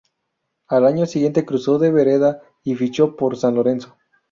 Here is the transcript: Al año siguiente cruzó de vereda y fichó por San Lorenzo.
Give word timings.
Al 0.67 0.87
año 0.87 1.05
siguiente 1.05 1.45
cruzó 1.45 1.77
de 1.77 1.91
vereda 1.91 2.41
y 2.63 2.73
fichó 2.73 3.15
por 3.15 3.37
San 3.37 3.53
Lorenzo. 3.53 3.95